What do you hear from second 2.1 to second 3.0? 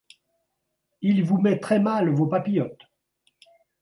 papillotes.